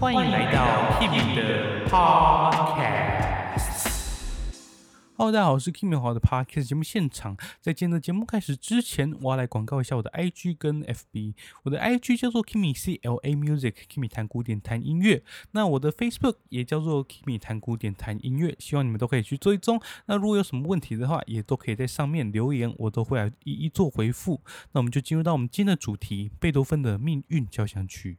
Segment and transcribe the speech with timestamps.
[0.00, 3.14] 欢迎来到 Kimi 的 Podcast。
[5.16, 7.36] Hello，大家好，我是 Kimi 华的 Podcast 节目现场。
[7.60, 11.34] 在今天的节目开始之前，我要来广告一下我的 IG 跟 FB。
[11.62, 15.22] 我的 IG 叫做 Kimi CLA Music，Kimi 弹古典弹音乐。
[15.52, 19.80] 那我的 Facebook 也叫做 Kimi 弹古典弹音乐，希望你们都可以去追踪。
[20.06, 24.42] 那如果有什么问题的话，也都可以在上面留言，我都会来一一做回复。
[24.72, 28.18] 那我们就进入到我们今天的主题——贝多芬的命运交响曲。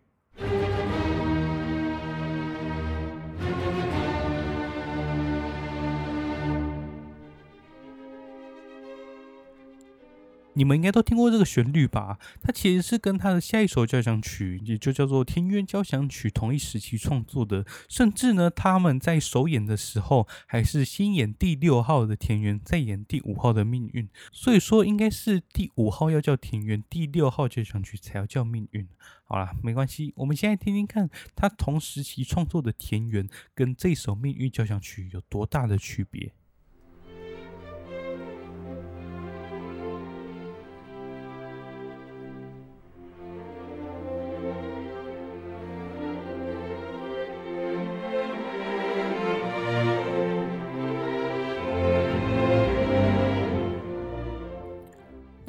[10.56, 12.18] 你们应该都听过这个旋律吧？
[12.42, 17.66] 它其实是跟他的下一首交响曲，也就叫做《田园交响曲》同一时期创作的。
[17.88, 24.10] 甚至呢，他们在首演的时候，还是先演第六号的田园，再演第五号的命运。
[24.32, 28.88] 所以说，应该是第五号要叫田园，第六号交响曲才要叫命运。
[29.26, 36.32] 好啦，没关系，我们现在听听看，他同时期创作的田园跟这首命运交响曲有多大的区别。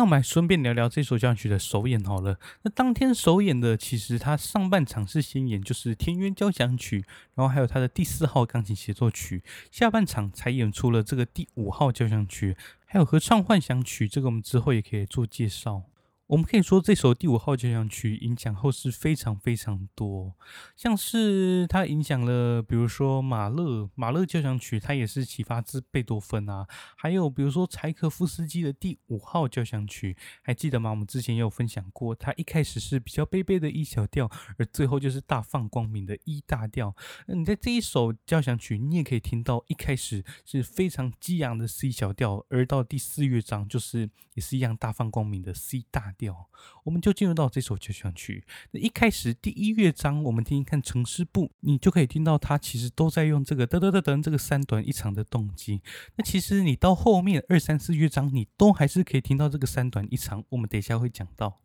[0.07, 2.39] 我们来顺便聊聊这首交响曲的首演好了。
[2.62, 7.05] 那当天首演的，其实它上半场是先演就是天渊交响曲，
[7.35, 15.83] 然后还有它的第四号钢琴协奏曲，下半场才演出了这个第五号交响曲，还有合唱幻想曲，这个我们之后也可以做介绍。
[16.28, 20.34] 我们可以说，这首第五号交响曲影响后世非常非常多，
[20.74, 26.66] 像是它影响了，比如说马勒，马勒交响曲，它也是启发自贝多芬啊。
[26.97, 30.91] 还有比如说柴可夫斯基的第五号交响曲，还记得吗？
[30.91, 36.97] 我们之前也有分享过，它一开始是比较卑微的 E 小调，而最后就是大放光明的 E 大调。
[37.28, 46.49] 那你在这一首交响曲，你也可以听到一开始是非常激昂的 C 小调，而到第四乐章就是也是一样大放光明的 C 大调。
[46.84, 48.44] 我们就进入到这首交响曲。
[48.71, 55.82] 那一开始第一乐章，我们听听看呈示部，你就可以听到它其实都在用这个噔噔噔噔这个三短一长的动机。
[56.16, 60.44] 那其实你到后面二三四乐章，你都还是可以听到这个三短一长。
[60.49, 61.60] 我们等一下会讲到。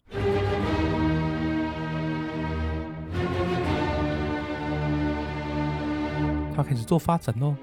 [6.54, 7.56] 它开始做发展喽，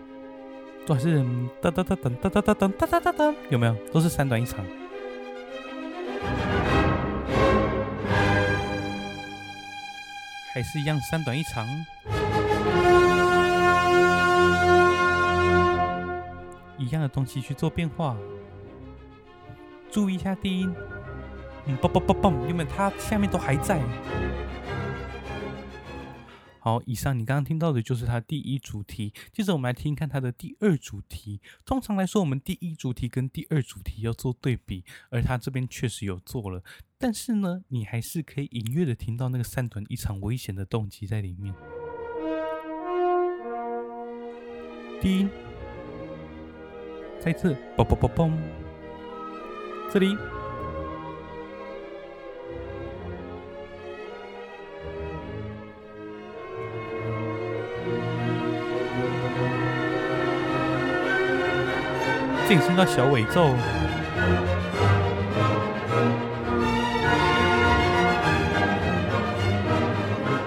[0.87, 3.77] 都还是噔噔噔噔噔噔噔噔噔噔噔，有没有？
[3.93, 4.65] 都是三短一长。
[10.59, 11.65] 还是一样，三短一长，
[16.77, 18.17] 一样的东西去做变化。
[19.89, 20.75] 注意一下低音，
[21.67, 23.81] 嗯，嘣嘣嘣嘣，因为它下面都还在。
[26.69, 29.15] 好，以上你刚刚听到的就是它第一主题。
[29.33, 31.41] 接着我们来听看它的第二主题。
[31.65, 36.63] 通常来说，我们第一主题跟第二主题要做对比，而它这边确实有做了。
[36.99, 41.55] 但是呢，你还是可以隐约的听到那个三短一长危险的动机在里面。
[45.01, 45.31] 低音，
[47.19, 48.33] 再次，嘣嘣嘣嘣，
[49.91, 50.15] 这里。
[62.49, 63.55] 进行到小尾奏，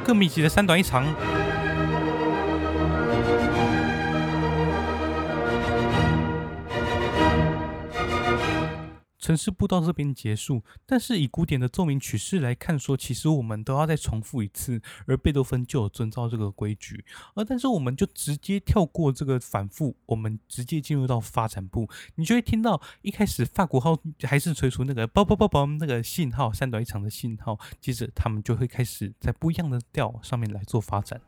[0.04, 1.06] 更密集的三短一长。
[9.22, 17.06] 呈示部到这边结束，但是以古典的奏鸣曲式来看说，说其实我们都要再重复一次，而贝多芬就有遵照这个规矩，
[17.36, 31.22] 而但是我们就直接跳过这个反复，我们直接进入到发展部，你就会听到一开始法国号还是吹出那个嘣嘣嘣嘣那个信号，三短一长的信号，接着他们就会开始在不一样的调上面来做发展。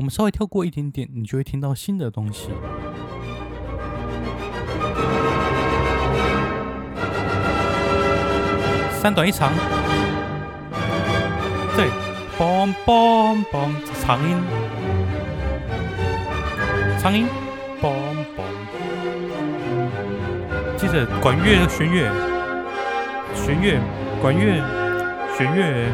[0.00, 2.48] 我们稍微跳过一点点，你就会听到新的东西。
[8.98, 9.52] 三短一长，
[11.76, 11.84] 对，
[12.38, 13.70] 嘣嘣嘣，
[14.00, 14.38] 长音，
[16.98, 17.26] 长音，
[17.82, 17.92] 嘣
[18.34, 18.40] 嘣。
[20.78, 22.10] 接着管乐、弦乐，
[23.34, 23.78] 弦乐、
[24.22, 24.64] 管乐、
[25.36, 25.92] 弦乐，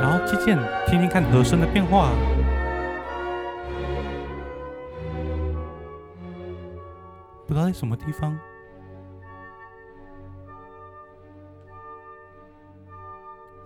[0.00, 0.58] 然后渐渐
[0.88, 2.10] 听听看和声的变化。
[7.82, 8.38] 什么地方。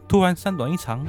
[0.09, 1.05] 突然三短一长，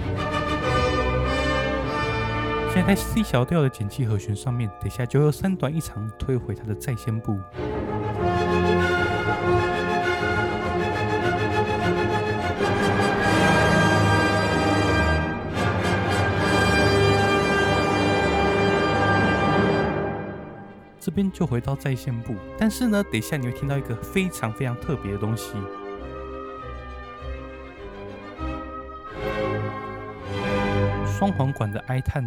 [2.74, 7.40] 现在在 C 小调的减七和弦上面，等下就由三短一长推回它的再现部。
[21.18, 25.54] 边就回到在线部，但是呢，等一下你会听到一个非常非常特别的东西。
[31.08, 32.24] 双簧管的哀叹，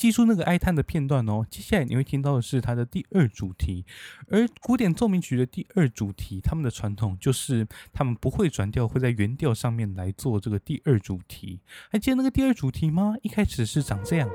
[0.00, 1.44] 记住那个哀叹的片段哦。
[1.50, 3.84] 接下来你会听到的是它的第二主题，
[4.28, 11.60] 而古典奏鸣曲的第二主题，他们的传统就是他们不会转调，会在原调上面来做这个第二主题。
[11.90, 13.14] 还记得那个第二主题吗？
[13.20, 14.26] 一开始是长这样，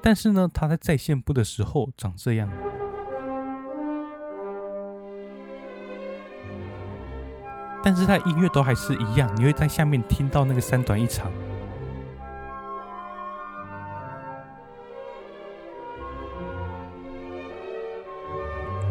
[0.00, 2.48] 但是呢，它在再现部的时候长这样。
[7.84, 11.30] 但是它的音乐都还是一样，你会在下面听到那个三短一长，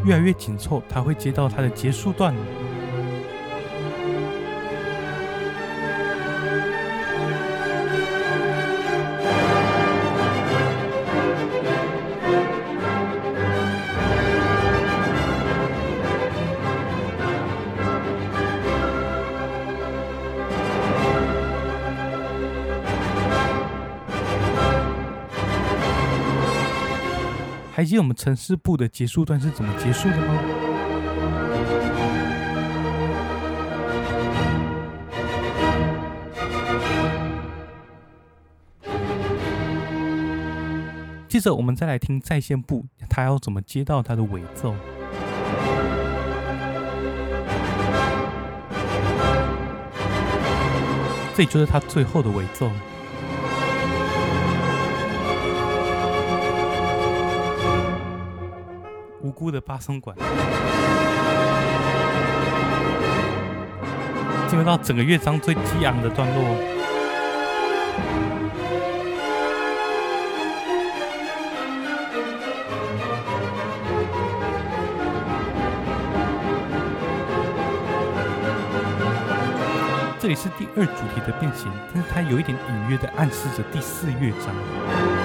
[0.05, 2.35] 越来越紧凑，它会接到它的结束段。
[27.83, 30.39] 还记得我们城市部的结束段是怎么结束的吗？
[41.27, 44.73] 接着我们再来听在线部，他要怎么接到他的尾奏？
[51.35, 52.71] 这就是他最后的尾奏。
[59.23, 60.17] 无辜的巴松管，
[64.49, 66.43] 进入到整个乐章最激昂的段落。
[80.19, 85.22] 这里是第二主题的变形，但是它有一点隐约的暗示着第四乐章。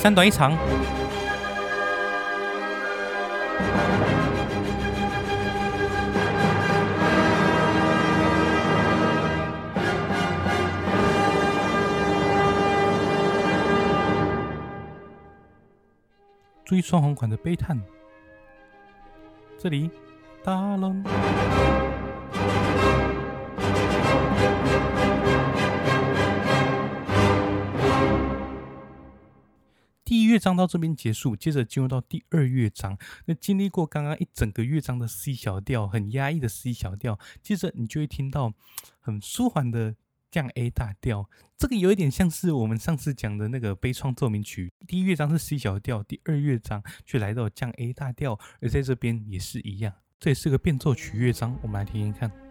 [0.00, 0.56] 三短一长，
[16.64, 17.78] 注意双簧管的悲叹，
[19.58, 19.90] 这里，
[20.42, 21.04] 大冷。
[30.30, 32.96] 乐章到这边结束，接着进入到第二乐章。
[33.24, 38.54] 那经历过刚刚一整个乐章的 C 小调，很压抑的 C 小调，接着你就会听到
[39.00, 39.96] 很舒缓的
[40.30, 41.28] 降 A 大调。
[41.58, 49.92] 这个有一点像是我们上次讲的那个悲怆奏鸣曲，第一乐章是 C 小调，第二乐章却来到降 A 大调，而在这边也是一样。
[50.20, 52.49] 这也是个变奏曲乐章，我们来听听看。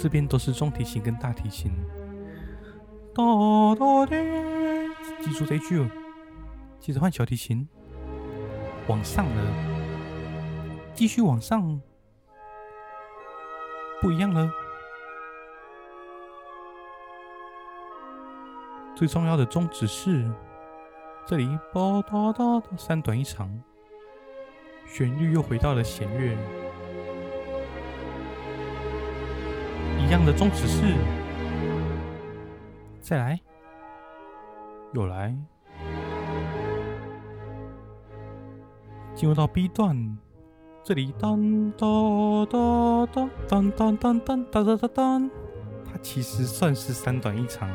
[0.00, 1.70] 这边都是中提琴跟大提琴，
[3.14, 3.22] 哒
[3.74, 4.16] 哒的，
[5.20, 5.86] 记住这句哦。
[6.78, 7.68] 接着换小提琴，
[8.88, 9.52] 往上了，
[10.94, 11.78] 继续往上，
[14.00, 14.50] 不一样了。
[18.96, 20.26] 最重要的终止是
[21.26, 23.62] 这里，哒哒哒哒，三短一长，
[24.86, 26.69] 旋律又回到了弦乐。
[30.10, 30.82] 一样的宗旨是？
[33.00, 33.40] 再来，
[34.92, 35.32] 又来，
[39.14, 40.18] 进入到 B 段，
[40.82, 45.30] 这里当当当当当当当当当当当，
[45.84, 47.70] 它其实算是三短一长。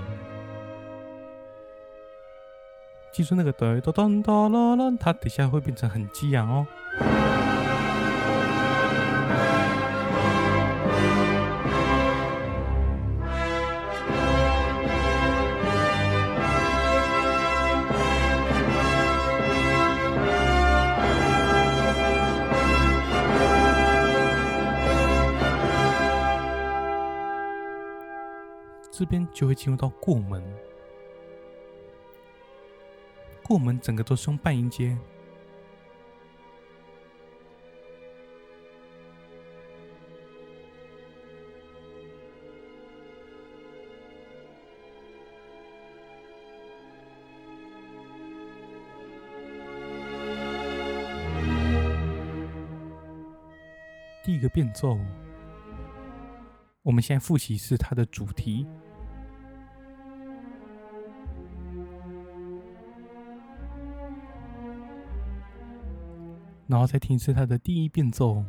[3.14, 6.68] 记住那个哒哒哒哒啦啦，它底下会变成很激昂哦。
[29.06, 30.44] 这边就会进入到过门，
[33.44, 34.98] 过门整个都是用半音阶，
[54.24, 54.98] 第一个变奏。
[56.82, 58.66] 我们现在复习是它的主题。
[66.68, 68.44] 然后再听一次它的第一变奏。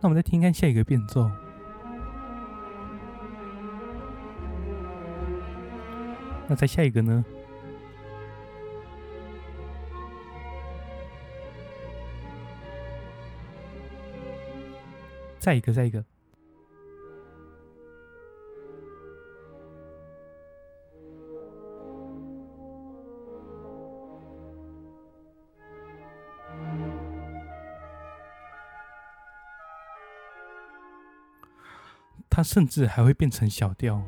[0.00, 1.30] 那我们再听看下一个变奏。
[6.48, 7.24] 那再下一个呢？
[15.38, 16.04] 再一个，再一个。
[32.42, 34.02] 甚至还会变成小调。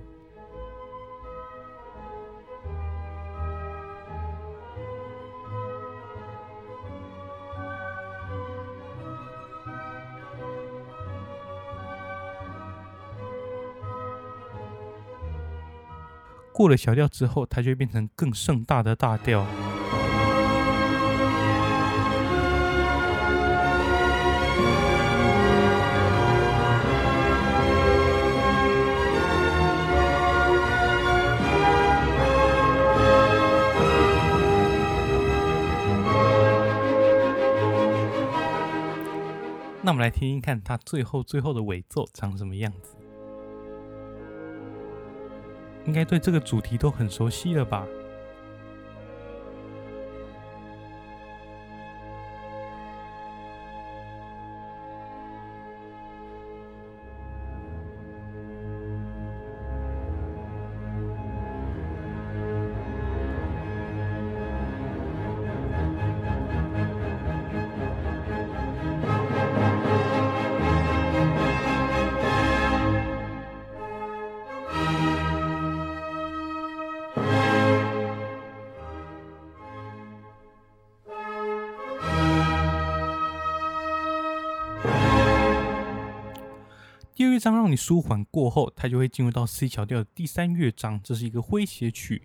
[16.53, 19.45] 过了小调之后，它就会变成更盛大的大调。
[40.04, 42.94] 来听听看，他最后最后的尾奏长什么样子。
[45.87, 47.87] 应该对这个主题都很熟悉了吧？
[87.25, 92.21] 第二乐章让你舒缓过后，它就会进入到 C 小调的第三乐章，这是一个诙谐曲。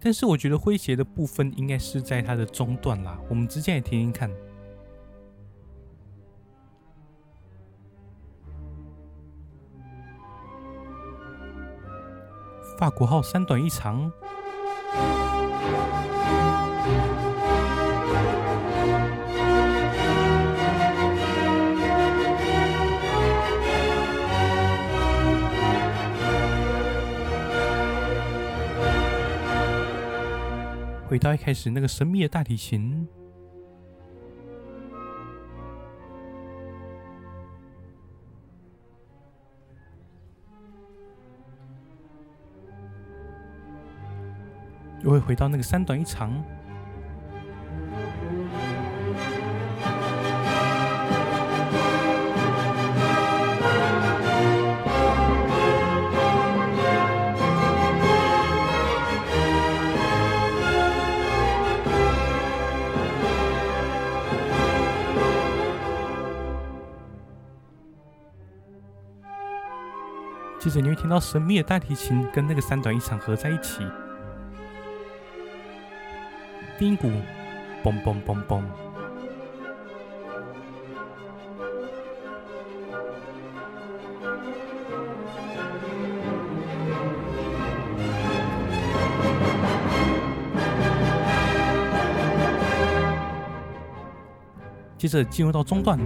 [0.00, 4.30] 但是我觉得诙谐的部分应该是在它的中段啦，我们直接来听听看。
[12.78, 14.10] 法国号三短一长。
[31.16, 33.08] 回到一开始那个神秘的大提琴，
[45.02, 46.30] 又会回到那个三短一长。
[70.80, 73.86] 你会听到神秘的大提琴跟那个三短一长合在一起。
[76.78, 77.08] 叮鼓
[77.82, 78.62] 嘣嘣嘣嘣。
[94.98, 95.98] 接着进入到中段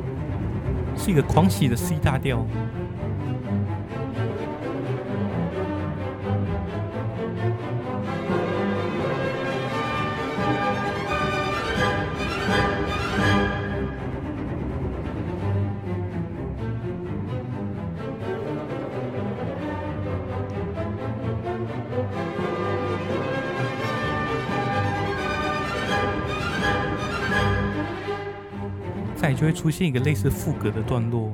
[0.97, 2.47] 是一个狂喜的 c 大调。
[29.35, 31.33] 就会出现一个类似副歌的段落。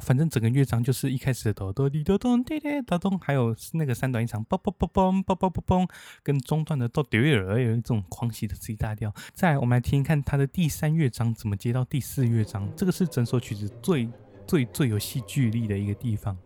[0.00, 5.90] 反正整个乐章就是一开始的哆哆滴哆咚滴滴哆咚，还有那个三短一长，嘣嘣嘣嘣嘣嘣嘣嘣，
[6.22, 9.14] 跟中段的哆滴儿有一种狂喜的 C 大调。
[9.32, 14.08] 再来，我们来听一看它的第三乐章怎么接到第四乐章，这个是整首曲子最
[14.46, 16.36] 最最有戏剧力的一个地方。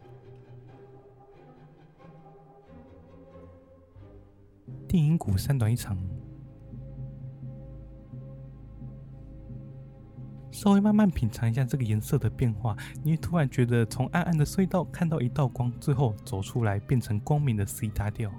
[4.86, 5.96] 定音鼓三短一长。
[10.50, 18.30] 稍微慢慢品尝一下这个颜色的变化，你会突然觉得从暗暗的隧道看到一道光，最后走出来变成光明的 C 大调。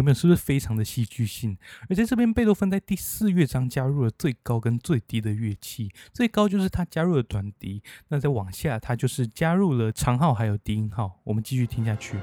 [0.00, 0.14] 有没有？
[0.14, 1.56] 是不是非常的戏剧性？
[1.88, 5.90] 而在这边，贝多芬在第四乐章加入了最高跟最低的乐器。
[6.12, 11.20] 最高就是他加入了短笛，那再往下，他就是加入了长号还有低音号。
[11.24, 12.16] 我们继续听下去。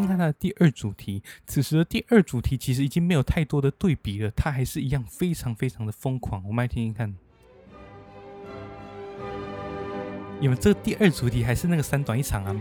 [0.00, 1.22] 听看它的第二主题。
[1.46, 6.42] 此时的第二主题其实已经没有太多的对比了，它还是一样非常非常的疯狂。
[6.46, 7.14] 我们来听听看，
[10.40, 10.60] 有没有？
[10.60, 12.56] 这个第二主题还是那个三短一长啊，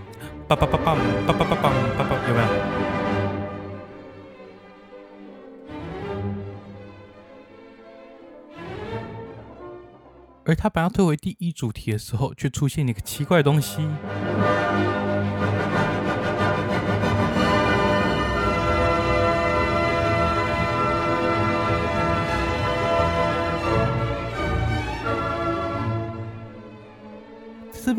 [0.48, 2.48] 叭叭叭叭叭叭叭叭叭，有没有？
[10.46, 13.88] 而他把它推回第一主题的时候，却出现了一个奇怪的东西。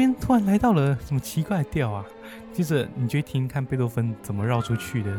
[0.00, 2.02] 边突然来到了什么奇怪的调啊？
[2.54, 5.14] 接着你就听看贝多芬怎么绕出去的。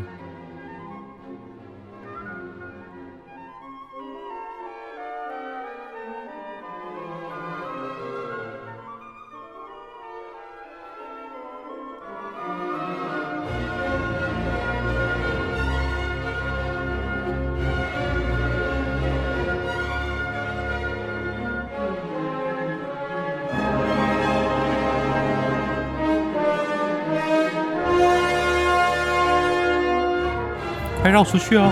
[31.12, 31.72] 绕出去哦！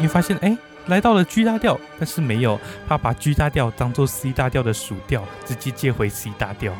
[0.00, 6.72] 你发现哎，来到了 G 大调，但是没有，他把 G 大调当做 C 大调的属调，直接接回 C 大调。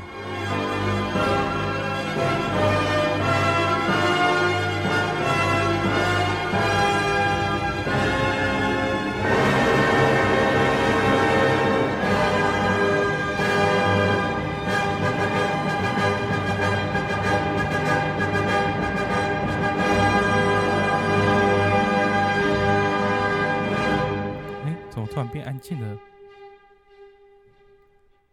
[25.62, 25.96] 记得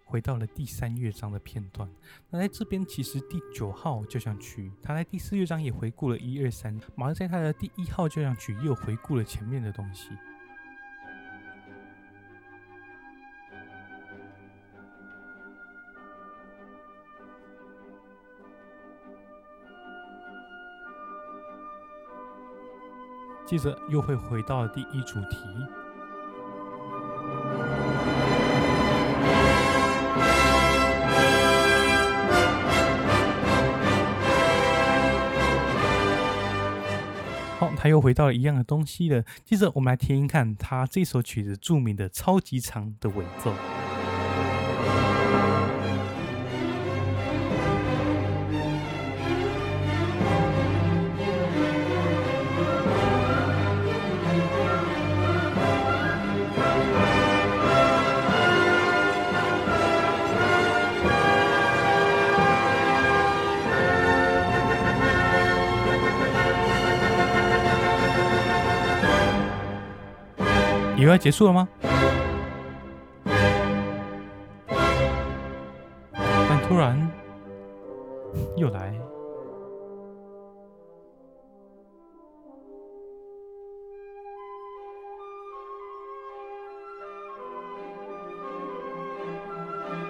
[0.03, 1.87] 回到了第三乐章的片段。
[2.31, 10.09] 那在这边其实第九号交响曲他在第四乐章也回顾了一二三马上在他的第一号交响曲又回顾了前面的东西。
[23.45, 25.88] 接着又会回到第一主题。
[37.81, 39.23] 他又回到了一样的东西了。
[39.45, 43.53] 接着我们来听一看他这首曲子著名的超级长的尾奏。
[71.09, 71.67] 要结束了吗？
[76.13, 77.09] 但突然
[78.55, 78.93] 又来，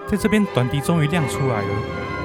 [0.08, 2.19] 在这边短笛终于亮出来了。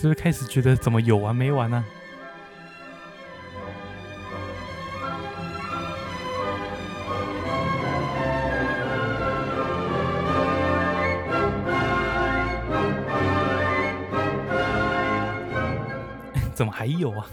[0.00, 1.84] 是不是开始觉得怎么有完没完呢？
[16.54, 17.26] 怎么还有啊？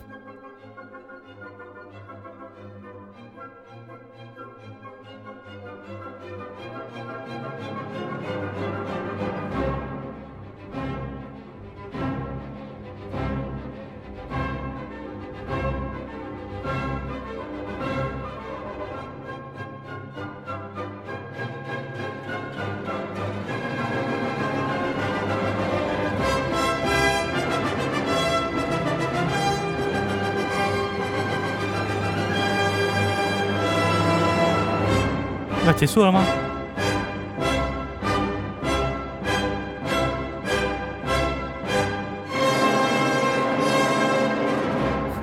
[35.87, 36.21] 结束了吗？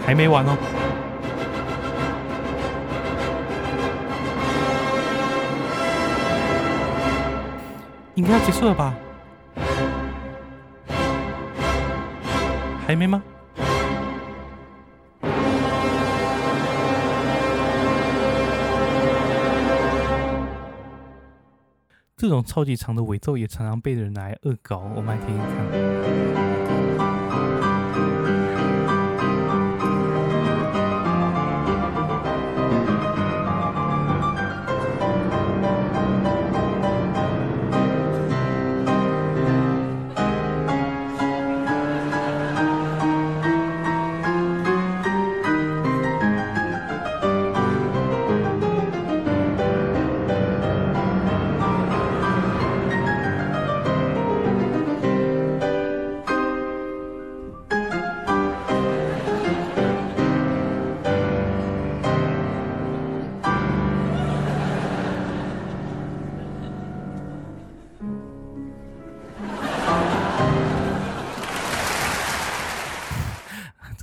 [0.07, 0.57] 还没完哦！
[8.14, 8.94] 应该要结束了吧？
[12.87, 13.22] 还没吗？
[22.24, 25.44] 这种超级长的尾奏也常常被人来恶搞，我们来听听
[26.96, 27.23] 看。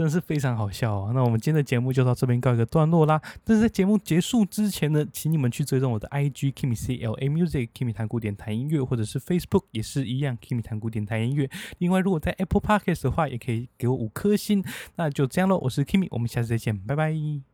[0.01, 1.11] 真是非常好笑啊！
[1.13, 3.21] 那我们今天的节目就到这边告一个段落啦。
[3.43, 11.47] 但是在节目结束之前呢，请你们去追踪我的 IG Kimi C L A Music Kimi 谈古典谈音乐，或者是 Facebook 也是一样 Kimi 谈古典谈音乐。
[11.77, 14.63] 另外，如果在 Apple Podcast 的话，也可以给我五颗星。
[14.95, 17.50] 那就这样喽，我是 Kimi，我们下次再见，拜拜。